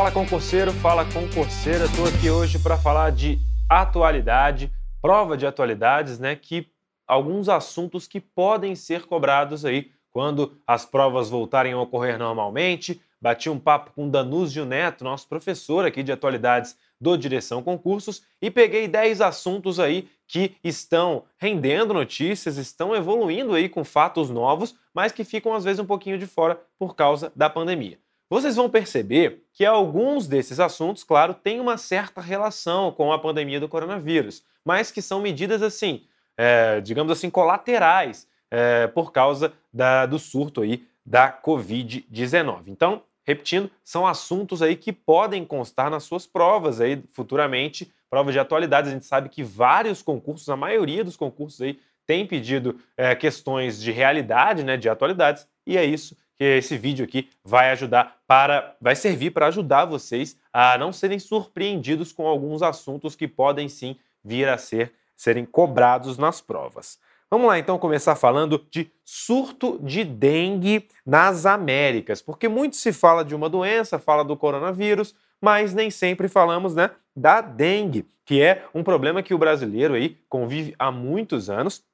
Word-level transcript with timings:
Fala 0.00 0.12
concurseiro, 0.12 0.72
fala 0.72 1.04
concurseira. 1.04 1.84
Estou 1.84 2.06
aqui 2.06 2.30
hoje 2.30 2.58
para 2.58 2.78
falar 2.78 3.12
de 3.12 3.38
atualidade, 3.68 4.72
prova 5.02 5.36
de 5.36 5.46
atualidades, 5.46 6.18
né? 6.18 6.34
Que 6.34 6.68
alguns 7.06 7.50
assuntos 7.50 8.06
que 8.06 8.18
podem 8.18 8.74
ser 8.74 9.04
cobrados 9.04 9.62
aí 9.62 9.90
quando 10.10 10.56
as 10.66 10.86
provas 10.86 11.28
voltarem 11.28 11.74
a 11.74 11.78
ocorrer 11.78 12.18
normalmente. 12.18 12.98
Bati 13.20 13.50
um 13.50 13.58
papo 13.58 13.92
com 13.94 14.08
Danúzio 14.08 14.64
Neto, 14.64 15.04
nosso 15.04 15.28
professor 15.28 15.84
aqui 15.84 16.02
de 16.02 16.12
atualidades 16.12 16.78
do 16.98 17.14
Direção 17.18 17.62
Concursos, 17.62 18.22
e 18.40 18.50
peguei 18.50 18.88
10 18.88 19.20
assuntos 19.20 19.78
aí 19.78 20.08
que 20.26 20.56
estão 20.64 21.24
rendendo 21.36 21.92
notícias, 21.92 22.56
estão 22.56 22.96
evoluindo 22.96 23.52
aí 23.52 23.68
com 23.68 23.84
fatos 23.84 24.30
novos, 24.30 24.74
mas 24.94 25.12
que 25.12 25.24
ficam 25.24 25.52
às 25.52 25.64
vezes 25.64 25.78
um 25.78 25.86
pouquinho 25.86 26.16
de 26.16 26.26
fora 26.26 26.58
por 26.78 26.96
causa 26.96 27.30
da 27.36 27.50
pandemia. 27.50 27.98
Vocês 28.30 28.54
vão 28.54 28.70
perceber 28.70 29.42
que 29.52 29.66
alguns 29.66 30.28
desses 30.28 30.60
assuntos, 30.60 31.02
claro, 31.02 31.34
têm 31.34 31.58
uma 31.58 31.76
certa 31.76 32.20
relação 32.20 32.92
com 32.92 33.12
a 33.12 33.18
pandemia 33.18 33.58
do 33.58 33.68
coronavírus, 33.68 34.44
mas 34.64 34.92
que 34.92 35.02
são 35.02 35.20
medidas 35.20 35.62
assim, 35.62 36.04
é, 36.36 36.80
digamos 36.80 37.10
assim, 37.10 37.28
colaterais 37.28 38.28
é, 38.48 38.86
por 38.86 39.10
causa 39.10 39.52
da, 39.72 40.06
do 40.06 40.16
surto 40.16 40.62
aí 40.62 40.86
da 41.04 41.32
Covid-19. 41.32 42.68
Então, 42.68 43.02
repetindo, 43.24 43.68
são 43.82 44.06
assuntos 44.06 44.62
aí 44.62 44.76
que 44.76 44.92
podem 44.92 45.44
constar 45.44 45.90
nas 45.90 46.04
suas 46.04 46.24
provas 46.24 46.80
aí 46.80 47.02
futuramente, 47.12 47.92
prova 48.08 48.30
de 48.30 48.38
atualidades. 48.38 48.92
A 48.92 48.94
gente 48.94 49.06
sabe 49.06 49.28
que 49.28 49.42
vários 49.42 50.02
concursos, 50.02 50.48
a 50.48 50.56
maioria 50.56 51.02
dos 51.02 51.16
concursos 51.16 51.60
aí 51.62 51.80
tem 52.06 52.24
pedido 52.24 52.78
é, 52.96 53.12
questões 53.16 53.80
de 53.82 53.90
realidade, 53.90 54.62
né, 54.62 54.76
de 54.76 54.88
atualidades, 54.88 55.48
e 55.66 55.76
é 55.76 55.84
isso 55.84 56.16
que 56.40 56.44
esse 56.44 56.78
vídeo 56.78 57.04
aqui 57.04 57.28
vai 57.44 57.70
ajudar 57.70 58.16
para, 58.26 58.74
vai 58.80 58.96
servir 58.96 59.30
para 59.30 59.48
ajudar 59.48 59.84
vocês 59.84 60.38
a 60.50 60.78
não 60.78 60.90
serem 60.90 61.18
surpreendidos 61.18 62.12
com 62.12 62.26
alguns 62.26 62.62
assuntos 62.62 63.14
que 63.14 63.28
podem 63.28 63.68
sim 63.68 63.94
vir 64.24 64.48
a 64.48 64.56
ser 64.56 64.94
serem 65.14 65.44
cobrados 65.44 66.16
nas 66.16 66.40
provas. 66.40 66.98
Vamos 67.30 67.46
lá 67.46 67.58
então 67.58 67.78
começar 67.78 68.16
falando 68.16 68.66
de 68.70 68.90
surto 69.04 69.78
de 69.82 70.02
dengue 70.02 70.88
nas 71.04 71.44
Américas, 71.44 72.22
porque 72.22 72.48
muito 72.48 72.74
se 72.76 72.90
fala 72.90 73.22
de 73.22 73.34
uma 73.34 73.50
doença, 73.50 73.98
fala 73.98 74.24
do 74.24 74.34
coronavírus, 74.34 75.14
mas 75.42 75.74
nem 75.74 75.90
sempre 75.90 76.26
falamos, 76.26 76.74
né, 76.74 76.90
da 77.14 77.42
dengue, 77.42 78.06
que 78.24 78.40
é 78.40 78.64
um 78.74 78.82
problema 78.82 79.22
que 79.22 79.34
o 79.34 79.38
brasileiro 79.38 79.92
aí 79.92 80.16
convive 80.26 80.74
há 80.78 80.90
muitos 80.90 81.50
anos 81.50 81.84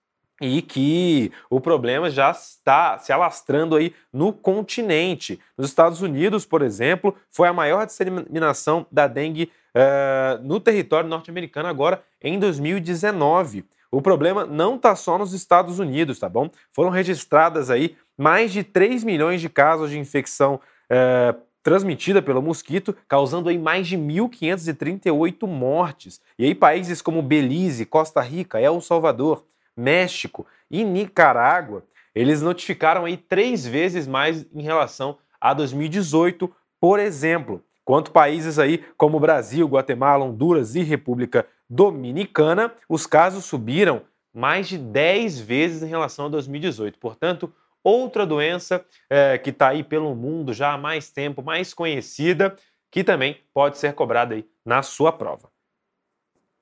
e 0.40 0.60
que 0.60 1.32
o 1.48 1.60
problema 1.60 2.10
já 2.10 2.30
está 2.30 2.98
se 2.98 3.12
alastrando 3.12 3.76
aí 3.76 3.94
no 4.12 4.32
continente. 4.32 5.40
Nos 5.56 5.68
Estados 5.68 6.02
Unidos, 6.02 6.44
por 6.44 6.62
exemplo, 6.62 7.14
foi 7.30 7.48
a 7.48 7.52
maior 7.52 7.86
disseminação 7.86 8.86
da 8.90 9.06
dengue 9.06 9.50
uh, 9.74 10.42
no 10.42 10.60
território 10.60 11.08
norte-americano 11.08 11.68
agora 11.68 12.02
em 12.20 12.38
2019. 12.38 13.64
O 13.90 14.02
problema 14.02 14.44
não 14.44 14.76
está 14.76 14.94
só 14.94 15.16
nos 15.16 15.32
Estados 15.32 15.78
Unidos, 15.78 16.18
tá 16.18 16.28
bom? 16.28 16.50
Foram 16.72 16.90
registradas 16.90 17.70
aí 17.70 17.96
mais 18.18 18.52
de 18.52 18.62
3 18.62 19.04
milhões 19.04 19.40
de 19.40 19.48
casos 19.48 19.90
de 19.90 19.98
infecção 19.98 20.60
uh, 20.90 21.46
transmitida 21.62 22.22
pelo 22.22 22.42
mosquito, 22.42 22.94
causando 23.08 23.48
aí 23.48 23.58
mais 23.58 23.88
de 23.88 23.96
1.538 23.96 25.46
mortes. 25.46 26.20
E 26.38 26.44
aí 26.44 26.54
países 26.54 27.02
como 27.02 27.22
Belize, 27.22 27.84
Costa 27.84 28.20
Rica, 28.20 28.60
El 28.60 28.80
Salvador, 28.80 29.44
México 29.76 30.46
e 30.70 30.82
Nicarágua, 30.82 31.84
eles 32.14 32.40
notificaram 32.40 33.04
aí 33.04 33.16
três 33.16 33.66
vezes 33.66 34.06
mais 34.06 34.46
em 34.54 34.62
relação 34.62 35.18
a 35.40 35.52
2018, 35.52 36.50
por 36.80 36.98
exemplo, 36.98 37.62
quanto 37.84 38.10
países 38.10 38.58
aí 38.58 38.84
como 38.96 39.20
Brasil, 39.20 39.66
Guatemala, 39.66 40.24
Honduras 40.24 40.74
e 40.74 40.82
República 40.82 41.46
Dominicana, 41.68 42.72
os 42.88 43.06
casos 43.06 43.44
subiram 43.44 44.02
mais 44.32 44.68
de 44.68 44.78
10 44.78 45.40
vezes 45.40 45.82
em 45.82 45.86
relação 45.86 46.26
a 46.26 46.28
2018. 46.28 46.98
Portanto, 46.98 47.52
outra 47.82 48.26
doença 48.26 48.84
é, 49.08 49.38
que 49.38 49.50
está 49.50 49.68
aí 49.68 49.82
pelo 49.82 50.14
mundo 50.14 50.52
já 50.52 50.72
há 50.72 50.78
mais 50.78 51.10
tempo, 51.10 51.42
mais 51.42 51.72
conhecida, 51.72 52.56
que 52.90 53.04
também 53.04 53.40
pode 53.52 53.78
ser 53.78 53.94
cobrada 53.94 54.34
aí 54.34 54.44
na 54.64 54.82
sua 54.82 55.12
prova. 55.12 55.50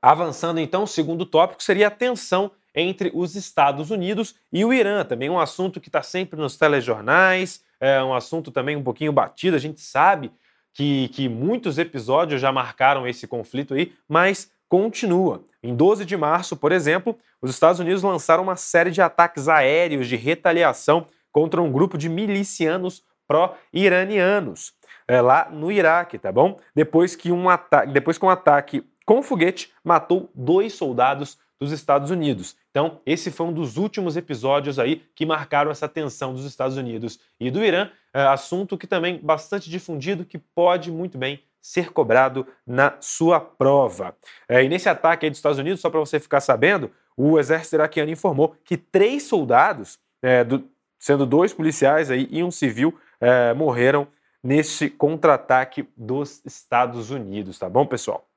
Avançando 0.00 0.60
então, 0.60 0.82
o 0.82 0.86
segundo 0.86 1.24
tópico 1.24 1.62
seria 1.62 1.88
a 1.88 1.90
tensão 1.90 2.50
entre 2.74 3.10
os 3.14 3.36
Estados 3.36 3.90
Unidos 3.90 4.34
e 4.52 4.64
o 4.64 4.72
Irã. 4.72 5.04
Também 5.04 5.30
um 5.30 5.38
assunto 5.38 5.80
que 5.80 5.88
está 5.88 6.02
sempre 6.02 6.38
nos 6.38 6.56
telejornais, 6.56 7.62
é 7.80 8.02
um 8.02 8.14
assunto 8.14 8.50
também 8.50 8.76
um 8.76 8.82
pouquinho 8.82 9.12
batido. 9.12 9.56
A 9.56 9.60
gente 9.60 9.80
sabe 9.80 10.32
que, 10.72 11.08
que 11.08 11.28
muitos 11.28 11.78
episódios 11.78 12.40
já 12.40 12.50
marcaram 12.50 13.06
esse 13.06 13.26
conflito 13.26 13.74
aí, 13.74 13.92
mas 14.08 14.50
continua. 14.68 15.42
Em 15.62 15.74
12 15.74 16.04
de 16.04 16.16
março, 16.16 16.56
por 16.56 16.72
exemplo, 16.72 17.16
os 17.40 17.50
Estados 17.50 17.78
Unidos 17.78 18.02
lançaram 18.02 18.42
uma 18.42 18.56
série 18.56 18.90
de 18.90 19.00
ataques 19.00 19.48
aéreos 19.48 20.08
de 20.08 20.16
retaliação 20.16 21.06
contra 21.30 21.62
um 21.62 21.70
grupo 21.70 21.96
de 21.96 22.08
milicianos 22.08 23.04
pró-iranianos 23.26 24.72
é, 25.06 25.20
lá 25.20 25.48
no 25.50 25.70
Iraque, 25.70 26.18
tá 26.18 26.32
bom? 26.32 26.58
Depois 26.74 27.14
que 27.14 27.30
um 27.30 27.48
ataque, 27.48 27.92
depois 27.92 28.18
que 28.18 28.24
um 28.24 28.30
ataque 28.30 28.84
com 29.04 29.22
foguete 29.22 29.72
matou 29.82 30.30
dois 30.34 30.72
soldados 30.72 31.38
dos 31.64 31.72
Estados 31.72 32.10
Unidos. 32.10 32.56
Então, 32.70 33.00
esse 33.06 33.30
foi 33.30 33.46
um 33.46 33.52
dos 33.52 33.76
últimos 33.76 34.16
episódios 34.16 34.78
aí 34.78 35.02
que 35.14 35.24
marcaram 35.24 35.70
essa 35.70 35.88
tensão 35.88 36.32
dos 36.32 36.44
Estados 36.44 36.76
Unidos 36.76 37.18
e 37.40 37.50
do 37.50 37.64
Irã, 37.64 37.90
é, 38.12 38.22
assunto 38.22 38.76
que 38.76 38.86
também 38.86 39.18
bastante 39.22 39.70
difundido, 39.70 40.24
que 40.24 40.38
pode 40.38 40.92
muito 40.92 41.18
bem 41.18 41.42
ser 41.60 41.92
cobrado 41.92 42.46
na 42.66 42.96
sua 43.00 43.40
prova. 43.40 44.14
É, 44.48 44.62
e 44.62 44.68
nesse 44.68 44.88
ataque 44.88 45.24
aí 45.24 45.30
dos 45.30 45.38
Estados 45.38 45.58
Unidos, 45.58 45.80
só 45.80 45.88
para 45.88 46.00
você 46.00 46.20
ficar 46.20 46.40
sabendo, 46.40 46.90
o 47.16 47.38
exército 47.38 47.76
iraquiano 47.76 48.10
informou 48.10 48.54
que 48.64 48.76
três 48.76 49.22
soldados, 49.22 49.98
é, 50.22 50.44
do, 50.44 50.68
sendo 50.98 51.24
dois 51.24 51.52
policiais 51.52 52.10
aí 52.10 52.28
e 52.30 52.42
um 52.42 52.50
civil, 52.50 52.98
morreram 53.56 54.06
nesse 54.42 54.90
contra-ataque 54.90 55.88
dos 55.96 56.42
Estados 56.44 57.10
Unidos, 57.10 57.58
tá 57.58 57.70
bom, 57.70 57.86
pessoal? 57.86 58.28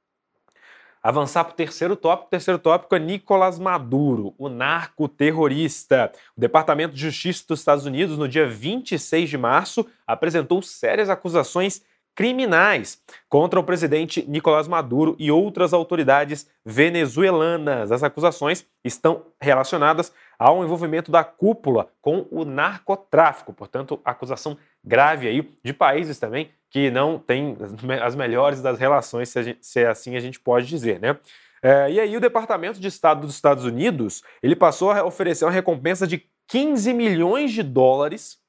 Avançar 1.07 1.45
para 1.45 1.53
o 1.53 1.55
terceiro 1.55 1.95
tópico. 1.95 2.27
O 2.27 2.31
terceiro 2.31 2.59
tópico 2.59 2.93
é 2.93 2.99
Nicolás 2.99 3.57
Maduro, 3.57 4.35
o 4.37 4.49
narcoterrorista. 4.49 6.11
O 6.35 6.41
Departamento 6.41 6.93
de 6.93 6.99
Justiça 6.99 7.45
dos 7.47 7.59
Estados 7.59 7.85
Unidos, 7.85 8.17
no 8.17 8.27
dia 8.27 8.45
26 8.45 9.29
de 9.29 9.37
março, 9.37 9.87
apresentou 10.05 10.61
sérias 10.61 11.09
acusações 11.09 11.81
criminais 12.17 12.99
contra 13.29 13.59
o 13.59 13.63
presidente 13.63 14.25
Nicolás 14.27 14.67
Maduro 14.67 15.15
e 15.19 15.29
outras 15.29 15.71
autoridades 15.71 16.49
venezuelanas. 16.65 17.91
As 17.91 18.01
acusações 18.01 18.65
estão 18.83 19.27
relacionadas 19.39 20.11
ao 20.39 20.63
envolvimento 20.63 21.11
da 21.11 21.23
cúpula 21.23 21.89
com 22.01 22.25
o 22.31 22.43
narcotráfico, 22.43 23.53
portanto, 23.53 24.01
acusação 24.03 24.57
grave 24.83 25.27
aí 25.27 25.47
de 25.63 25.73
países 25.73 26.17
também 26.17 26.49
que 26.71 26.89
não 26.89 27.19
têm 27.19 27.55
as 28.03 28.15
melhores 28.15 28.63
das 28.63 28.79
relações, 28.79 29.29
se, 29.29 29.55
se 29.61 29.85
assim 29.85 30.15
a 30.15 30.19
gente 30.19 30.39
pode 30.39 30.65
dizer, 30.65 30.99
né? 30.99 31.17
É, 31.61 31.91
e 31.91 31.99
aí 31.99 32.17
o 32.17 32.21
Departamento 32.21 32.79
de 32.79 32.87
Estado 32.87 33.21
dos 33.21 33.35
Estados 33.35 33.63
Unidos 33.63 34.23
ele 34.41 34.55
passou 34.55 34.89
a 34.89 35.03
oferecer 35.03 35.45
uma 35.45 35.51
recompensa 35.51 36.07
de 36.07 36.25
15 36.47 36.93
milhões 36.93 37.51
de 37.51 37.61
dólares 37.61 38.39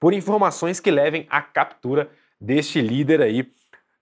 por 0.00 0.12
informações 0.12 0.80
que 0.80 0.90
levem 0.90 1.24
à 1.30 1.40
captura 1.40 2.10
deste 2.42 2.80
líder 2.80 3.22
aí 3.22 3.50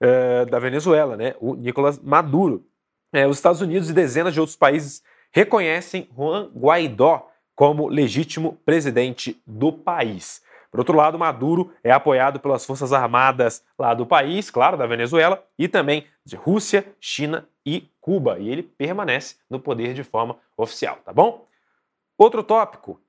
é, 0.00 0.44
da 0.46 0.58
Venezuela, 0.58 1.16
né? 1.16 1.34
O 1.40 1.54
Nicolás 1.54 1.98
Maduro. 1.98 2.66
É, 3.12 3.26
os 3.26 3.36
Estados 3.36 3.60
Unidos 3.60 3.90
e 3.90 3.92
dezenas 3.92 4.32
de 4.32 4.40
outros 4.40 4.56
países 4.56 5.02
reconhecem 5.30 6.08
Juan 6.16 6.50
Guaidó 6.54 7.28
como 7.54 7.88
legítimo 7.88 8.58
presidente 8.64 9.40
do 9.46 9.72
país. 9.72 10.42
Por 10.70 10.80
outro 10.80 10.96
lado, 10.96 11.18
Maduro 11.18 11.72
é 11.82 11.90
apoiado 11.90 12.38
pelas 12.38 12.64
forças 12.64 12.92
armadas 12.92 13.64
lá 13.76 13.92
do 13.92 14.06
país, 14.06 14.50
claro, 14.50 14.76
da 14.76 14.86
Venezuela, 14.86 15.44
e 15.58 15.66
também 15.66 16.06
de 16.24 16.36
Rússia, 16.36 16.86
China 17.00 17.48
e 17.66 17.90
Cuba. 18.00 18.38
E 18.38 18.48
ele 18.48 18.62
permanece 18.62 19.36
no 19.50 19.58
poder 19.58 19.92
de 19.92 20.04
forma 20.04 20.38
oficial, 20.56 20.98
tá 21.04 21.12
bom? 21.12 21.46
Outro 22.16 22.42
tópico. 22.42 23.00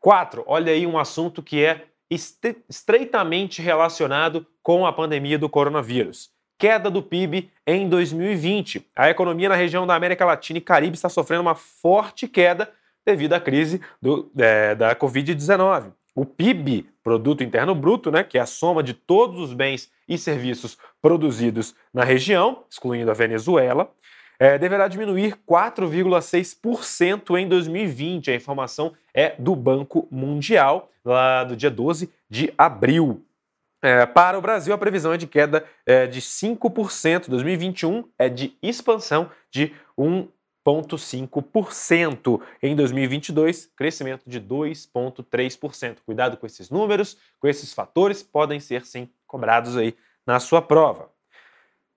Quatro, 0.00 0.42
olha 0.46 0.72
aí 0.72 0.86
um 0.86 0.98
assunto 0.98 1.42
que 1.42 1.64
é 1.64 1.86
estreitamente 2.10 3.60
relacionado 3.62 4.46
com 4.68 4.84
a 4.84 4.92
pandemia 4.92 5.38
do 5.38 5.48
coronavírus. 5.48 6.28
Queda 6.58 6.90
do 6.90 7.02
PIB 7.02 7.50
em 7.66 7.88
2020. 7.88 8.86
A 8.94 9.08
economia 9.08 9.48
na 9.48 9.54
região 9.54 9.86
da 9.86 9.94
América 9.94 10.26
Latina 10.26 10.58
e 10.58 10.60
Caribe 10.60 10.94
está 10.94 11.08
sofrendo 11.08 11.40
uma 11.40 11.54
forte 11.54 12.28
queda 12.28 12.70
devido 13.02 13.32
à 13.32 13.40
crise 13.40 13.80
do, 14.02 14.30
é, 14.36 14.74
da 14.74 14.94
Covid-19. 14.94 15.92
O 16.14 16.26
PIB, 16.26 16.84
Produto 17.02 17.42
Interno 17.42 17.74
Bruto, 17.74 18.10
né, 18.10 18.22
que 18.22 18.36
é 18.36 18.42
a 18.42 18.46
soma 18.46 18.82
de 18.82 18.92
todos 18.92 19.40
os 19.40 19.54
bens 19.54 19.90
e 20.06 20.18
serviços 20.18 20.76
produzidos 21.00 21.74
na 21.90 22.04
região, 22.04 22.64
excluindo 22.70 23.10
a 23.10 23.14
Venezuela, 23.14 23.90
é, 24.38 24.58
deverá 24.58 24.86
diminuir 24.86 25.34
4,6% 25.48 27.38
em 27.38 27.48
2020. 27.48 28.32
A 28.32 28.34
informação 28.34 28.92
é 29.14 29.34
do 29.38 29.56
Banco 29.56 30.06
Mundial, 30.10 30.90
lá 31.02 31.42
do 31.42 31.56
dia 31.56 31.70
12 31.70 32.12
de 32.28 32.52
abril. 32.58 33.24
É, 33.80 34.04
para 34.06 34.36
o 34.36 34.42
Brasil, 34.42 34.74
a 34.74 34.78
previsão 34.78 35.12
é 35.12 35.16
de 35.16 35.28
queda 35.28 35.64
é, 35.86 36.04
de 36.06 36.20
5%. 36.20 37.28
2021 37.28 38.02
é 38.18 38.28
de 38.28 38.58
expansão 38.60 39.30
de 39.50 39.72
1,5%. 39.96 42.42
Em 42.62 42.74
2022, 42.74 43.70
crescimento 43.76 44.24
de 44.26 44.40
2,3%. 44.40 45.98
Cuidado 46.04 46.36
com 46.36 46.44
esses 46.46 46.70
números, 46.70 47.16
com 47.38 47.46
esses 47.46 47.72
fatores, 47.72 48.20
podem 48.22 48.58
ser 48.58 48.84
sim 48.84 49.08
cobrados 49.26 49.76
aí 49.76 49.94
na 50.26 50.40
sua 50.40 50.60
prova. 50.60 51.10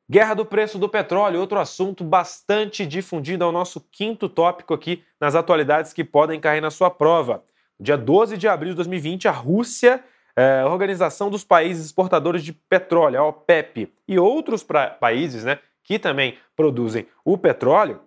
Guerra 0.10 0.34
do 0.34 0.46
preço 0.46 0.78
do 0.78 0.90
petróleo, 0.90 1.40
outro 1.40 1.58
assunto 1.58 2.04
bastante 2.04 2.86
difundido, 2.86 3.46
é 3.46 3.48
o 3.48 3.52
nosso 3.52 3.80
quinto 3.80 4.28
tópico 4.28 4.74
aqui 4.74 5.06
nas 5.20 5.36
atualidades 5.36 5.94
que 5.94 6.04
podem 6.04 6.40
cair 6.40 6.62
na 6.62 6.70
sua 6.70 6.92
prova. 6.92 7.44
Dia 7.80 7.98
12 7.98 8.38
de 8.38 8.48
abril 8.48 8.72
de 8.72 8.76
2020, 8.76 9.30
a 9.30 9.32
Rússia 9.32 10.04
é, 10.36 10.64
Organização 10.66 11.30
dos 11.30 11.44
Países 11.44 11.86
Exportadores 11.86 12.44
de 12.44 12.54
Petróleo, 12.54 13.20
a 13.20 13.28
OPEP, 13.28 13.92
e 14.08 14.20
outros 14.20 14.66
países 15.00 15.44
né, 15.44 15.60
que 15.84 16.00
também 16.00 16.38
produzem 16.56 17.08
o 17.26 17.38
petróleo, 17.38 18.02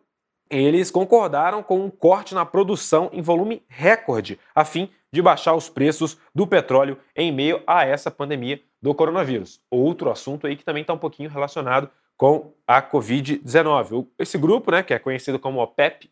eles 0.50 0.90
concordaram 0.90 1.62
com 1.62 1.84
um 1.84 1.90
corte 1.90 2.34
na 2.34 2.44
produção 2.44 3.10
em 3.12 3.22
volume 3.22 3.62
recorde, 3.68 4.38
a 4.54 4.64
fim 4.64 4.90
de 5.12 5.22
baixar 5.22 5.54
os 5.54 5.68
preços 5.68 6.18
do 6.34 6.46
petróleo 6.46 6.98
em 7.16 7.32
meio 7.32 7.62
a 7.66 7.84
essa 7.84 8.10
pandemia 8.10 8.60
do 8.82 8.94
coronavírus. 8.94 9.60
Outro 9.70 10.10
assunto 10.10 10.46
aí 10.46 10.56
que 10.56 10.64
também 10.64 10.82
está 10.82 10.92
um 10.92 10.98
pouquinho 10.98 11.30
relacionado 11.30 11.88
com 12.16 12.52
a 12.66 12.82
Covid-19. 12.82 14.06
Esse 14.18 14.38
grupo, 14.38 14.70
né, 14.70 14.82
que 14.82 14.94
é 14.94 14.98
conhecido 14.98 15.38
como 15.38 15.60
OPEP+, 15.60 16.10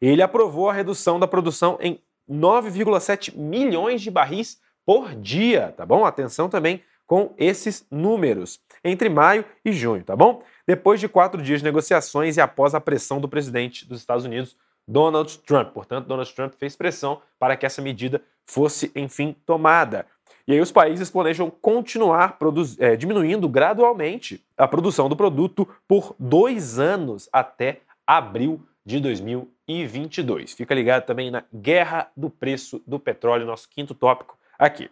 ele 0.00 0.22
aprovou 0.22 0.68
a 0.68 0.72
redução 0.72 1.18
da 1.18 1.26
produção 1.26 1.78
em 1.80 2.00
9,7 2.28 3.36
milhões 3.36 4.02
de 4.02 4.10
barris 4.10 4.60
por 4.84 5.14
dia, 5.14 5.72
tá 5.76 5.86
bom? 5.86 6.04
Atenção 6.04 6.48
também 6.48 6.82
com 7.06 7.34
esses 7.36 7.86
números 7.90 8.60
entre 8.82 9.08
maio 9.08 9.44
e 9.64 9.72
junho, 9.72 10.02
tá 10.02 10.16
bom? 10.16 10.42
Depois 10.66 11.00
de 11.00 11.08
quatro 11.08 11.42
dias 11.42 11.60
de 11.60 11.64
negociações 11.64 12.36
e 12.36 12.40
após 12.40 12.74
a 12.74 12.80
pressão 12.80 13.20
do 13.20 13.28
presidente 13.28 13.86
dos 13.86 14.00
Estados 14.00 14.24
Unidos, 14.24 14.56
Donald 14.86 15.38
Trump. 15.40 15.72
Portanto, 15.72 16.06
Donald 16.06 16.32
Trump 16.34 16.54
fez 16.54 16.76
pressão 16.76 17.20
para 17.38 17.56
que 17.56 17.66
essa 17.66 17.80
medida 17.80 18.22
fosse, 18.46 18.90
enfim, 18.94 19.34
tomada. 19.46 20.06
E 20.46 20.52
aí 20.52 20.60
os 20.60 20.70
países 20.70 21.10
planejam 21.10 21.50
continuar 21.50 22.36
é, 22.78 22.96
diminuindo 22.96 23.48
gradualmente 23.48 24.44
a 24.56 24.68
produção 24.68 25.08
do 25.08 25.16
produto 25.16 25.66
por 25.88 26.14
dois 26.18 26.78
anos 26.78 27.28
até 27.32 27.80
abril 28.06 28.60
de 28.84 29.00
2022. 29.00 30.52
Fica 30.52 30.74
ligado 30.74 31.06
também 31.06 31.30
na 31.30 31.44
guerra 31.52 32.10
do 32.14 32.28
preço 32.28 32.82
do 32.86 32.98
petróleo, 32.98 33.46
nosso 33.46 33.68
quinto 33.70 33.94
tópico 33.94 34.36
aqui. 34.58 34.90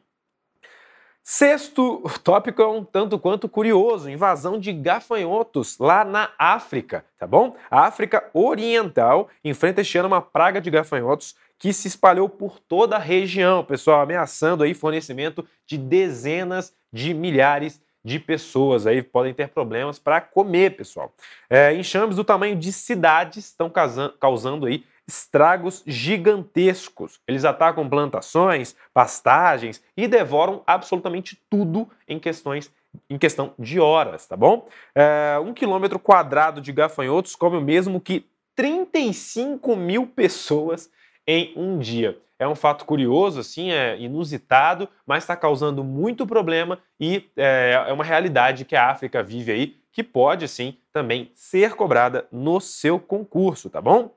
Sexto 1.24 2.02
tópico 2.24 2.60
é 2.60 2.66
um 2.66 2.84
tanto 2.84 3.16
quanto 3.18 3.48
curioso: 3.48 4.10
invasão 4.10 4.58
de 4.58 4.72
gafanhotos 4.72 5.78
lá 5.78 6.04
na 6.04 6.30
África, 6.36 7.04
tá 7.16 7.26
bom? 7.26 7.56
A 7.70 7.86
África 7.86 8.28
Oriental 8.34 9.28
enfrenta 9.44 9.80
este 9.80 9.96
ano 9.98 10.08
uma 10.08 10.20
praga 10.20 10.60
de 10.60 10.68
gafanhotos 10.68 11.36
que 11.58 11.72
se 11.72 11.86
espalhou 11.86 12.28
por 12.28 12.58
toda 12.58 12.96
a 12.96 12.98
região, 12.98 13.64
pessoal, 13.64 14.00
ameaçando 14.00 14.64
aí 14.64 14.74
fornecimento 14.74 15.46
de 15.64 15.78
dezenas 15.78 16.74
de 16.92 17.14
milhares 17.14 17.80
de 18.04 18.18
pessoas 18.18 18.84
aí 18.84 19.00
podem 19.00 19.32
ter 19.32 19.48
problemas 19.48 19.98
para 19.98 20.20
comer, 20.20 20.76
pessoal. 20.76 21.14
É, 21.48 21.72
enxames 21.72 22.16
do 22.16 22.24
tamanho 22.24 22.56
de 22.56 22.72
cidades 22.72 23.44
estão 23.44 23.72
causando 24.18 24.66
aí 24.66 24.84
estragos 25.12 25.82
gigantescos. 25.86 27.20
Eles 27.26 27.44
atacam 27.44 27.88
plantações, 27.88 28.74
pastagens 28.94 29.82
e 29.96 30.08
devoram 30.08 30.62
absolutamente 30.66 31.38
tudo 31.50 31.88
em 32.08 32.18
questões 32.18 32.70
em 33.08 33.16
questão 33.16 33.54
de 33.58 33.80
horas, 33.80 34.26
tá 34.26 34.36
bom? 34.36 34.68
É, 34.94 35.38
um 35.42 35.54
quilômetro 35.54 35.98
quadrado 35.98 36.60
de 36.60 36.72
gafanhotos 36.72 37.34
come 37.34 37.56
o 37.56 37.60
mesmo 37.60 37.98
que 37.98 38.26
35 38.54 39.74
mil 39.74 40.06
pessoas 40.06 40.90
em 41.26 41.54
um 41.56 41.78
dia. 41.78 42.18
É 42.38 42.46
um 42.46 42.54
fato 42.54 42.84
curioso, 42.84 43.40
assim, 43.40 43.70
é 43.70 43.96
inusitado, 43.98 44.88
mas 45.06 45.22
está 45.22 45.36
causando 45.36 45.82
muito 45.84 46.26
problema 46.26 46.78
e 46.98 47.30
é, 47.36 47.84
é 47.88 47.92
uma 47.92 48.04
realidade 48.04 48.64
que 48.64 48.76
a 48.76 48.90
África 48.90 49.22
vive 49.22 49.52
aí, 49.52 49.76
que 49.92 50.02
pode 50.02 50.48
sim 50.48 50.76
também 50.92 51.30
ser 51.34 51.74
cobrada 51.74 52.26
no 52.32 52.60
seu 52.60 52.98
concurso, 52.98 53.70
tá 53.70 53.80
bom? 53.80 54.10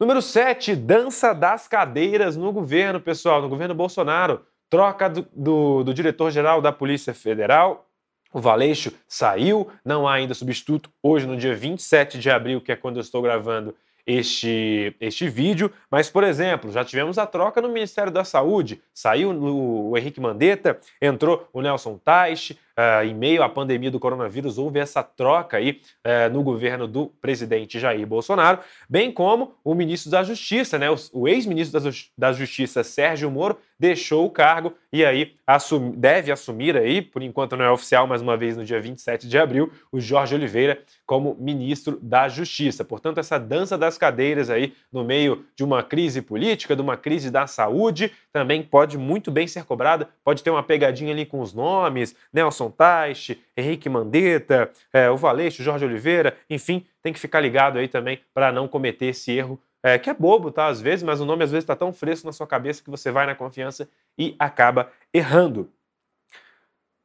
Número 0.00 0.22
7, 0.22 0.74
dança 0.76 1.34
das 1.34 1.68
cadeiras 1.68 2.34
no 2.34 2.50
governo, 2.54 2.98
pessoal, 2.98 3.42
no 3.42 3.50
governo 3.50 3.74
Bolsonaro. 3.74 4.40
Troca 4.70 5.10
do, 5.10 5.28
do, 5.30 5.84
do 5.84 5.92
diretor-geral 5.92 6.62
da 6.62 6.72
Polícia 6.72 7.12
Federal. 7.12 7.86
O 8.32 8.40
Valeixo 8.40 8.94
saiu, 9.06 9.68
não 9.84 10.08
há 10.08 10.14
ainda 10.14 10.32
substituto. 10.32 10.88
Hoje, 11.02 11.26
no 11.26 11.36
dia 11.36 11.54
27 11.54 12.18
de 12.18 12.30
abril, 12.30 12.62
que 12.62 12.72
é 12.72 12.76
quando 12.76 12.96
eu 12.96 13.02
estou 13.02 13.20
gravando 13.20 13.76
este, 14.06 14.96
este 14.98 15.28
vídeo. 15.28 15.70
Mas, 15.90 16.08
por 16.08 16.24
exemplo, 16.24 16.72
já 16.72 16.82
tivemos 16.82 17.18
a 17.18 17.26
troca 17.26 17.60
no 17.60 17.68
Ministério 17.68 18.10
da 18.10 18.24
Saúde. 18.24 18.82
Saiu 18.94 19.30
o, 19.30 19.90
o 19.90 19.98
Henrique 19.98 20.18
Mandetta, 20.18 20.80
entrou 21.02 21.46
o 21.52 21.60
Nelson 21.60 21.98
Teich, 21.98 22.58
uh, 22.80 23.04
em 23.04 23.14
meio 23.14 23.42
à 23.42 23.48
pandemia 23.48 23.90
do 23.90 24.00
coronavírus, 24.00 24.56
houve 24.56 24.78
essa 24.78 25.02
troca 25.02 25.58
aí 25.58 25.80
uh, 26.06 26.32
no 26.32 26.42
governo 26.42 26.88
do 26.88 27.06
presidente 27.20 27.78
Jair 27.78 28.06
Bolsonaro, 28.06 28.60
bem 28.88 29.12
como 29.12 29.54
o 29.62 29.74
ministro 29.74 30.10
da 30.10 30.22
Justiça, 30.22 30.78
né, 30.78 30.90
o, 30.90 30.96
o 31.12 31.28
ex-ministro 31.28 31.80
da, 31.80 31.90
da, 32.16 32.32
Justiça, 32.32 32.82
Sérgio 32.82 33.30
Moro, 33.30 33.58
deixou 33.78 34.26
o 34.26 34.30
cargo 34.30 34.74
e 34.92 35.04
aí 35.04 35.34
assum, 35.46 35.90
deve 35.92 36.30
assumir 36.30 36.76
aí, 36.76 37.00
por 37.00 37.22
enquanto 37.22 37.56
não 37.56 37.64
é 37.64 37.70
oficial, 37.70 38.06
mais 38.06 38.20
uma 38.20 38.36
vez 38.36 38.56
no 38.56 38.64
dia 38.64 38.80
27 38.80 39.26
de 39.26 39.38
abril, 39.38 39.72
o 39.90 40.00
Jorge 40.00 40.34
Oliveira 40.34 40.82
como 41.06 41.36
ministro 41.40 41.98
da 42.02 42.28
Justiça. 42.28 42.84
Portanto, 42.84 43.18
essa 43.18 43.38
dança 43.38 43.76
das 43.76 43.96
cadeiras 43.96 44.50
aí 44.50 44.74
no 44.92 45.02
meio 45.02 45.44
de 45.56 45.64
uma 45.64 45.82
crise 45.82 46.20
política, 46.20 46.76
de 46.76 46.82
uma 46.82 46.96
crise 46.96 47.30
da 47.30 47.46
saúde, 47.46 48.12
também 48.32 48.62
pode 48.62 48.98
muito 48.98 49.30
bem 49.30 49.46
ser 49.46 49.64
cobrada, 49.64 50.08
pode 50.22 50.42
ter 50.42 50.50
uma 50.50 50.62
pegadinha 50.62 51.12
ali 51.12 51.24
com 51.24 51.40
os 51.40 51.52
nomes, 51.52 52.14
Nelson 52.32 52.69
Taixe, 52.70 53.40
Henrique 53.56 53.88
Mandetta, 53.88 54.70
é, 54.92 55.10
o 55.10 55.16
Valeixo, 55.16 55.62
Jorge 55.62 55.84
Oliveira, 55.84 56.36
enfim, 56.48 56.86
tem 57.02 57.12
que 57.12 57.18
ficar 57.18 57.40
ligado 57.40 57.78
aí 57.78 57.88
também 57.88 58.20
para 58.32 58.52
não 58.52 58.68
cometer 58.68 59.06
esse 59.06 59.32
erro, 59.32 59.60
é, 59.82 59.98
que 59.98 60.10
é 60.10 60.14
bobo, 60.14 60.50
tá? 60.50 60.66
Às 60.66 60.80
vezes, 60.80 61.02
mas 61.02 61.20
o 61.20 61.24
nome 61.24 61.44
às 61.44 61.50
vezes 61.50 61.64
está 61.64 61.74
tão 61.74 61.92
fresco 61.92 62.26
na 62.26 62.32
sua 62.32 62.46
cabeça 62.46 62.82
que 62.82 62.90
você 62.90 63.10
vai 63.10 63.26
na 63.26 63.34
confiança 63.34 63.88
e 64.18 64.34
acaba 64.38 64.90
errando. 65.12 65.70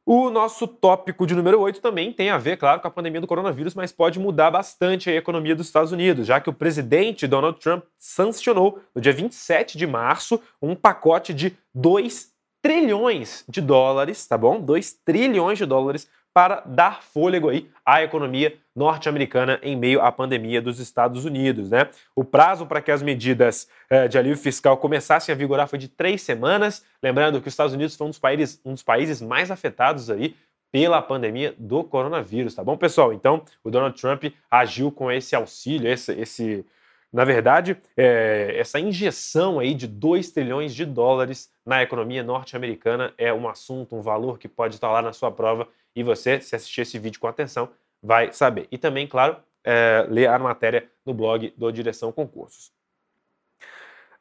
O 0.08 0.30
nosso 0.30 0.68
tópico 0.68 1.26
de 1.26 1.34
número 1.34 1.60
8 1.60 1.80
também 1.80 2.12
tem 2.12 2.30
a 2.30 2.38
ver, 2.38 2.56
claro, 2.56 2.80
com 2.80 2.86
a 2.86 2.90
pandemia 2.92 3.20
do 3.20 3.26
coronavírus, 3.26 3.74
mas 3.74 3.90
pode 3.90 4.20
mudar 4.20 4.52
bastante 4.52 5.10
a 5.10 5.14
economia 5.16 5.56
dos 5.56 5.66
Estados 5.66 5.90
Unidos, 5.90 6.28
já 6.28 6.40
que 6.40 6.48
o 6.48 6.52
presidente 6.52 7.26
Donald 7.26 7.58
Trump 7.58 7.82
sancionou 7.98 8.80
no 8.94 9.00
dia 9.00 9.12
27 9.12 9.76
de 9.76 9.84
março 9.84 10.40
um 10.62 10.76
pacote 10.76 11.34
de 11.34 11.58
2 11.74 12.35
trilhões 12.66 13.44
de 13.48 13.60
dólares, 13.60 14.26
tá 14.26 14.36
bom? 14.36 14.60
2 14.60 14.92
trilhões 15.04 15.56
de 15.56 15.64
dólares 15.64 16.08
para 16.34 16.62
dar 16.66 17.00
fôlego 17.00 17.48
aí 17.48 17.70
à 17.84 18.02
economia 18.02 18.56
norte-americana 18.74 19.60
em 19.62 19.76
meio 19.76 20.02
à 20.02 20.10
pandemia 20.10 20.60
dos 20.60 20.80
Estados 20.80 21.24
Unidos, 21.24 21.70
né? 21.70 21.88
O 22.16 22.24
prazo 22.24 22.66
para 22.66 22.82
que 22.82 22.90
as 22.90 23.02
medidas 23.02 23.68
eh, 23.88 24.08
de 24.08 24.18
alívio 24.18 24.36
fiscal 24.36 24.76
começassem 24.78 25.32
a 25.32 25.38
vigorar 25.38 25.68
foi 25.68 25.78
de 25.78 25.86
três 25.86 26.22
semanas. 26.22 26.84
Lembrando 27.00 27.40
que 27.40 27.46
os 27.46 27.54
Estados 27.54 27.72
Unidos 27.72 27.94
foi 27.94 28.08
um 28.08 28.10
dos 28.10 28.18
países, 28.18 28.60
um 28.64 28.72
dos 28.72 28.82
países 28.82 29.22
mais 29.22 29.48
afetados 29.48 30.10
aí 30.10 30.34
pela 30.72 31.00
pandemia 31.00 31.54
do 31.56 31.84
coronavírus, 31.84 32.56
tá 32.56 32.64
bom, 32.64 32.76
pessoal? 32.76 33.12
Então, 33.12 33.44
o 33.62 33.70
Donald 33.70 33.98
Trump 33.98 34.24
agiu 34.50 34.90
com 34.90 35.08
esse 35.08 35.36
auxílio, 35.36 35.88
esse, 35.88 36.12
esse 36.14 36.66
na 37.12 37.24
verdade, 37.24 37.76
é, 37.96 38.54
essa 38.58 38.78
injeção 38.78 39.58
aí 39.58 39.74
de 39.74 39.86
2 39.86 40.30
trilhões 40.30 40.74
de 40.74 40.84
dólares 40.84 41.50
na 41.64 41.82
economia 41.82 42.22
norte-americana 42.22 43.14
é 43.16 43.32
um 43.32 43.48
assunto, 43.48 43.96
um 43.96 44.02
valor 44.02 44.38
que 44.38 44.48
pode 44.48 44.74
estar 44.74 44.90
lá 44.90 45.00
na 45.00 45.12
sua 45.12 45.30
prova 45.30 45.68
e 45.94 46.02
você, 46.02 46.40
se 46.40 46.54
assistir 46.54 46.82
esse 46.82 46.98
vídeo 46.98 47.20
com 47.20 47.26
atenção, 47.26 47.70
vai 48.02 48.32
saber. 48.32 48.68
E 48.70 48.76
também, 48.76 49.06
claro, 49.06 49.36
é, 49.64 50.06
ler 50.08 50.28
a 50.28 50.38
matéria 50.38 50.88
no 51.04 51.14
blog 51.14 51.52
do 51.56 51.72
Direção 51.72 52.12
Concursos. 52.12 52.70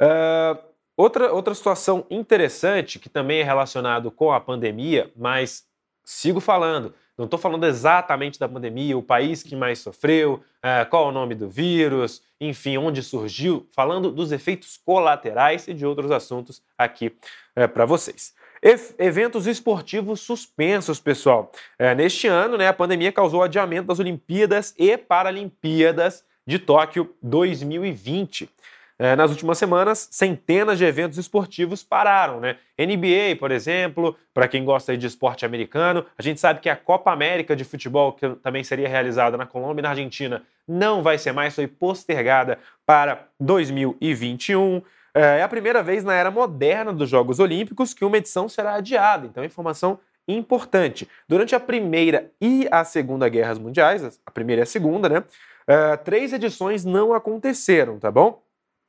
Uh, 0.01 0.57
outra, 0.97 1.31
outra 1.31 1.53
situação 1.53 2.05
interessante, 2.09 2.99
que 2.99 3.09
também 3.09 3.41
é 3.41 3.43
relacionado 3.43 4.11
com 4.11 4.31
a 4.31 4.39
pandemia, 4.39 5.11
mas 5.15 5.67
sigo 6.03 6.39
falando, 6.39 6.93
não 7.17 7.25
estou 7.25 7.39
falando 7.39 7.65
exatamente 7.65 8.39
da 8.39 8.47
pandemia, 8.47 8.97
o 8.97 9.03
país 9.03 9.41
que 9.41 9.55
mais 9.55 9.79
sofreu, 9.79 10.43
é, 10.61 10.83
qual 10.83 11.07
o 11.07 11.11
nome 11.11 11.33
do 11.33 11.49
vírus, 11.49 12.21
enfim, 12.39 12.77
onde 12.77 13.01
surgiu, 13.01 13.67
falando 13.71 14.11
dos 14.11 14.31
efeitos 14.31 14.77
colaterais 14.77 15.67
e 15.67 15.73
de 15.73 15.85
outros 15.85 16.11
assuntos 16.11 16.61
aqui 16.77 17.15
é, 17.55 17.67
para 17.67 17.85
vocês. 17.85 18.33
E 18.61 18.75
eventos 18.97 19.47
esportivos 19.47 20.21
suspensos, 20.21 20.99
pessoal. 20.99 21.51
É, 21.77 21.93
neste 21.93 22.27
ano, 22.27 22.57
né, 22.57 22.67
a 22.67 22.73
pandemia 22.73 23.11
causou 23.11 23.43
adiamento 23.43 23.87
das 23.87 23.99
Olimpíadas 23.99 24.73
e 24.77 24.97
Paralimpíadas 24.97 26.25
de 26.45 26.59
Tóquio 26.59 27.15
2020. 27.21 28.49
É, 28.97 29.15
nas 29.15 29.29
últimas 29.29 29.57
semanas, 29.57 30.07
centenas 30.09 30.77
de 30.77 30.85
eventos 30.85 31.17
esportivos 31.17 31.83
pararam, 31.83 32.39
né? 32.39 32.57
NBA, 32.79 33.35
por 33.37 33.51
exemplo, 33.51 34.15
para 34.33 34.47
quem 34.47 34.63
gosta 34.63 34.95
de 34.97 35.05
esporte 35.05 35.45
americano, 35.45 36.05
a 36.17 36.21
gente 36.21 36.39
sabe 36.39 36.61
que 36.61 36.69
a 36.69 36.75
Copa 36.75 37.11
América 37.11 37.55
de 37.55 37.65
futebol, 37.65 38.13
que 38.13 38.27
também 38.35 38.63
seria 38.63 38.87
realizada 38.87 39.35
na 39.35 39.45
Colômbia 39.45 39.81
e 39.81 39.83
na 39.83 39.89
Argentina, 39.89 40.43
não 40.67 41.03
vai 41.03 41.17
ser 41.17 41.33
mais, 41.33 41.53
foi 41.55 41.67
postergada 41.67 42.57
para 42.85 43.27
2021. 43.39 44.81
É, 45.13 45.39
é 45.39 45.43
a 45.43 45.47
primeira 45.47 45.83
vez 45.83 46.03
na 46.03 46.13
era 46.13 46.31
moderna 46.31 46.93
dos 46.93 47.09
Jogos 47.09 47.39
Olímpicos 47.39 47.93
que 47.93 48.05
uma 48.05 48.17
edição 48.17 48.47
será 48.47 48.75
adiada. 48.75 49.27
Então, 49.27 49.43
informação 49.43 49.99
importante. 50.27 51.07
Durante 51.27 51.53
a 51.53 51.59
Primeira 51.59 52.31
e 52.41 52.67
a 52.71 52.83
Segunda 52.83 53.27
Guerras 53.29 53.59
Mundiais, 53.59 54.19
a 54.25 54.31
primeira 54.31 54.61
e 54.61 54.63
a 54.63 54.65
segunda, 54.65 55.07
né? 55.07 55.19
Uh, 55.67 55.97
três 56.03 56.31
edições 56.31 56.85
não 56.85 57.13
aconteceram, 57.13 57.99
tá 57.99 58.11
bom? 58.11 58.44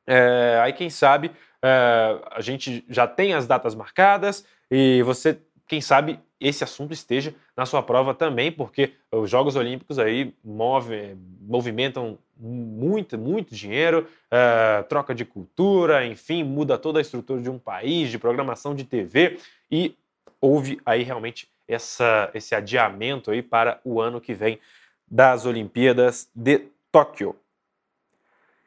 É, 0.06 0.60
aí, 0.62 0.72
quem 0.72 0.88
sabe, 0.90 1.32
é, 1.62 2.20
a 2.30 2.40
gente 2.40 2.84
já 2.88 3.06
tem 3.06 3.34
as 3.34 3.46
datas 3.46 3.75
marcadas 3.75 4.44
e 4.70 5.02
você, 5.02 5.38
quem 5.66 5.80
sabe, 5.80 6.20
esse 6.40 6.62
assunto 6.62 6.92
esteja 6.92 7.34
na 7.56 7.64
sua 7.64 7.82
prova 7.82 8.14
também, 8.14 8.52
porque 8.52 8.92
os 9.10 9.30
Jogos 9.30 9.56
Olímpicos 9.56 9.98
aí 9.98 10.34
move, 10.44 11.16
movimentam 11.40 12.18
muito, 12.38 13.16
muito 13.16 13.54
dinheiro, 13.54 14.06
é, 14.30 14.82
troca 14.82 15.14
de 15.14 15.25
cultura, 15.25 16.06
enfim, 16.06 16.44
muda 16.44 16.76
toda 16.76 16.98
a 16.98 17.02
estrutura 17.02 17.40
de 17.40 17.48
um 17.48 17.58
país, 17.58 18.10
de 18.10 18.18
programação 18.18 18.75
de 18.75 18.84
TV 18.84 19.38
e 19.70 19.96
houve 20.40 20.78
aí 20.84 21.02
realmente 21.02 21.48
essa, 21.66 22.30
esse 22.34 22.54
adiamento 22.54 23.30
aí 23.30 23.42
para 23.42 23.80
o 23.84 24.00
ano 24.00 24.20
que 24.20 24.34
vem 24.34 24.58
das 25.08 25.46
Olimpíadas 25.46 26.28
de 26.34 26.68
Tóquio. 26.92 27.34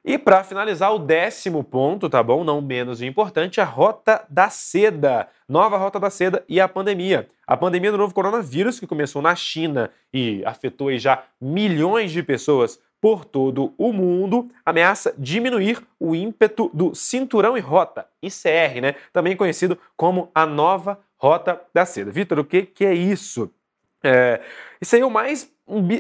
E 0.04 0.18
para 0.18 0.44
finalizar, 0.44 0.94
o 0.94 1.00
décimo 1.00 1.64
ponto, 1.64 2.10
tá 2.10 2.24
bom? 2.24 2.44
Não 2.44 2.62
menos 2.62 3.02
importante, 3.02 3.60
a 3.60 3.66
rota 3.66 4.26
da 4.30 4.50
seda. 4.50 5.28
Nova 5.48 5.78
rota 5.78 6.00
da 6.00 6.10
seda 6.10 6.44
e 6.48 6.60
a 6.62 6.70
pandemia. 6.70 7.28
A 7.46 7.58
pandemia 7.58 7.92
do 7.92 7.98
novo 7.98 8.14
coronavírus, 8.14 8.80
que 8.80 8.88
começou 8.88 9.22
na 9.22 9.36
China 9.36 9.92
e 10.14 10.42
afetou 10.46 10.96
já 10.98 11.24
milhões 11.42 12.12
de 12.12 12.24
pessoas 12.24 12.80
por 13.02 13.26
todo 13.26 13.74
o 13.78 13.94
mundo, 13.94 14.50
ameaça 14.66 15.14
diminuir 15.18 15.82
o 16.00 16.14
ímpeto 16.16 16.70
do 16.74 16.94
cinturão 16.94 17.58
e 17.58 17.62
rota, 17.62 18.06
ICR, 18.22 18.82
né? 18.82 18.96
Também 19.14 19.38
conhecido 19.38 19.78
como 19.96 20.30
a 20.36 20.46
nova 20.46 21.00
rota 21.18 21.62
da 21.74 21.86
seda. 21.86 22.12
Vitor, 22.12 22.40
o 22.40 22.46
que, 22.46 22.64
que 22.64 22.86
é 22.86 22.94
isso? 22.94 23.52
É, 24.04 24.42
isso 24.82 24.96
aí 24.96 25.02
é 25.02 25.06
o 25.06 25.10
mais 25.10 25.52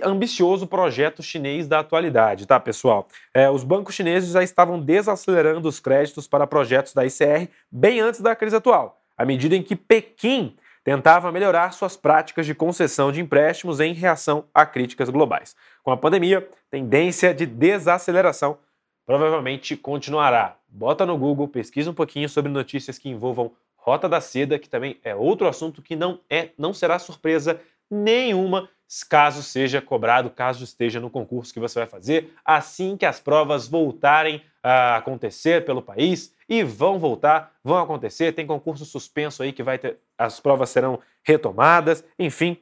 ambicioso 0.03 0.65
projeto 0.65 1.22
chinês 1.22 1.68
da 1.68 1.79
atualidade, 1.79 2.48
tá, 2.48 2.60
pessoal? 2.60 3.08
É, 3.34 3.50
os 3.50 3.63
bancos 3.63 3.94
chineses 3.94 4.32
já 4.32 4.41
estavam 4.41 4.79
desacelerando 4.79 5.68
os 5.68 5.79
créditos 5.79 6.27
para 6.27 6.48
projetos 6.48 6.94
da 6.94 7.06
ICR 7.06 7.50
bem 7.72 8.00
antes 8.00 8.22
da 8.22 8.36
crise 8.36 8.56
atual, 8.56 9.00
à 9.18 9.25
medida 9.25 9.56
em 9.56 9.62
que 9.62 9.75
Pequim 9.75 10.56
tentava 10.84 11.32
melhorar 11.32 11.72
suas 11.72 11.96
práticas 11.96 12.46
de 12.46 12.56
concessão 12.56 13.12
de 13.12 13.22
empréstimos 13.22 13.79
em 13.79 13.94
reação 13.94 14.46
a 14.53 14.65
críticas 14.65 15.10
globais. 15.10 15.56
Com 15.84 15.91
a 15.91 15.98
pandemia, 15.98 16.48
tendência 16.72 17.34
de 17.34 17.46
desaceleração 17.46 18.58
provavelmente 19.06 19.75
continuará. 19.75 20.56
Bota 20.68 21.06
no 21.06 21.18
Google, 21.18 21.48
pesquisa 21.48 21.91
um 21.91 21.94
pouquinho 21.96 22.29
sobre 22.29 22.51
notícias 22.51 22.98
que 22.98 23.10
envolvam 23.10 23.51
Rota 23.75 24.08
da 24.08 24.22
Seda, 24.22 24.60
que 24.60 24.70
também 24.70 25.00
é 25.03 25.15
outro 25.15 25.48
assunto 25.48 25.82
que 25.82 25.96
não 25.96 26.20
é, 26.29 26.50
não 26.58 26.74
será 26.74 27.00
surpresa 27.00 27.60
nenhuma 27.89 28.69
caso 29.08 29.43
seja 29.43 29.81
cobrado, 29.81 30.31
caso 30.31 30.63
esteja 30.63 31.00
no 31.00 31.10
concurso 31.10 31.53
que 31.53 31.60
você 31.60 31.79
vai 31.79 31.88
fazer, 31.88 32.34
assim 32.43 32.98
que 32.98 33.05
as 33.05 33.19
provas 33.19 33.67
voltarem 33.67 34.41
a 34.63 34.96
acontecer 34.98 35.63
pelo 35.63 35.81
país 35.81 36.34
e 36.48 36.63
vão 36.63 36.98
voltar, 36.98 37.53
vão 37.63 37.77
acontecer, 37.77 38.34
tem 38.34 38.48
concurso 38.48 38.86
suspenso 38.86 39.43
aí 39.43 39.53
que 39.53 39.62
vai 39.62 39.77
ter, 39.77 40.00
as 40.17 40.39
provas 40.39 40.72
serão 40.72 41.00
retomadas, 41.24 42.03
enfim, 42.17 42.58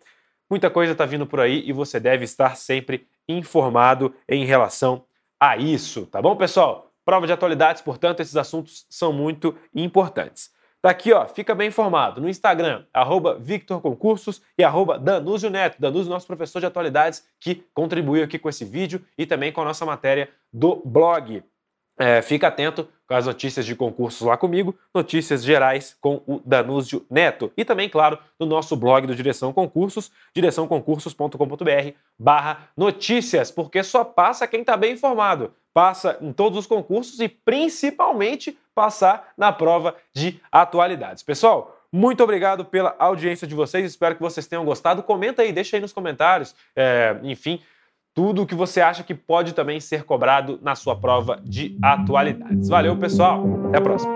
muita 0.50 0.70
coisa 0.70 0.92
está 0.92 1.06
vindo 1.06 1.26
por 1.26 1.40
aí 1.40 1.64
e 1.66 1.72
você 1.72 2.00
deve 2.00 2.26
estar 2.26 2.58
sempre 2.58 3.08
informado 3.28 4.14
em 4.28 4.46
relação 4.46 5.06
a 5.40 5.56
isso, 5.56 6.06
tá 6.08 6.22
bom, 6.22 6.36
pessoal? 6.36 6.92
Prova 7.06 7.26
de 7.26 7.32
atualidades, 7.32 7.82
portanto, 7.82 8.20
esses 8.20 8.36
assuntos 8.36 8.86
são 8.90 9.14
muito 9.14 9.56
importantes. 9.74 10.52
Tá 10.82 10.92
aqui, 10.92 11.12
ó, 11.12 11.26
fica 11.28 11.56
bem 11.56 11.70
informado. 11.70 12.22
No 12.22 12.30
Instagram, 12.30 12.86
arroba 12.94 13.36
Victor 13.40 13.82
Concursos 13.82 14.42
e 14.58 14.64
arroba 14.64 15.00
Danúzio 15.00 15.50
Neto. 15.50 15.82
Danúzio, 15.82 16.10
nosso 16.10 16.28
professor 16.28 16.60
de 16.60 16.68
atualidades, 16.68 17.28
que 17.40 17.64
contribuiu 17.74 18.24
aqui 18.24 18.38
com 18.38 18.48
esse 18.48 18.64
vídeo 18.64 19.04
e 19.18 19.26
também 19.26 19.52
com 19.52 19.62
a 19.62 19.66
nossa 19.66 19.86
matéria 19.86 20.30
do 20.54 20.82
blog. 20.86 21.44
É, 22.00 22.22
fica 22.22 22.48
atento 22.48 22.88
com 23.08 23.16
as 23.16 23.26
notícias 23.26 23.66
de 23.66 23.76
concursos 23.76 24.22
lá 24.22 24.38
comigo, 24.38 24.78
notícias 24.94 25.44
gerais 25.44 25.98
com 26.00 26.22
o 26.28 26.40
Danúzio 26.46 27.04
Neto. 27.10 27.52
E 27.58 27.66
também, 27.66 27.90
claro, 27.90 28.20
no 28.40 28.46
nosso 28.46 28.76
blog 28.76 29.08
do 29.08 29.16
Direção 29.16 29.52
Concursos, 29.52 30.12
direçãoconcursos.com.br 30.36 31.92
barra 32.20 32.70
notícias, 32.78 33.50
porque 33.50 33.82
só 33.82 34.04
passa 34.04 34.48
quem 34.48 34.62
está 34.62 34.78
bem 34.78 34.94
informado. 34.94 35.54
Passa 35.78 36.18
em 36.22 36.34
todos 36.34 36.58
os 36.58 36.66
concursos 36.66 37.20
e 37.20 37.30
principalmente 37.30 38.58
passar 38.74 39.28
na 39.38 39.52
prova 39.52 39.96
de 40.12 40.42
atualidades. 40.52 41.22
Pessoal, 41.22 41.78
muito 41.92 42.24
obrigado 42.24 42.66
pela 42.66 42.96
audiência 42.98 43.46
de 43.46 43.54
vocês, 43.54 43.86
espero 43.86 44.16
que 44.16 44.22
vocês 44.24 44.48
tenham 44.48 44.66
gostado. 44.66 45.04
Comenta 45.04 45.44
aí, 45.44 45.54
deixa 45.54 45.78
aí 45.78 45.82
nos 45.82 45.94
comentários, 45.94 46.56
é, 46.76 47.20
enfim 47.22 47.62
tudo 48.12 48.42
o 48.42 48.48
que 48.48 48.56
você 48.56 48.82
acha 48.82 49.04
que 49.04 49.14
pode 49.14 49.54
também 49.54 49.80
ser 49.80 50.04
cobrado 50.04 50.58
na 50.64 50.74
sua 50.74 50.96
prova 50.96 51.40
de 51.44 51.78
atualidades. 51.84 52.68
Valeu, 52.68 52.98
pessoal. 52.98 53.44
Até 53.68 53.78
a 53.78 53.82
próxima. 53.82 54.16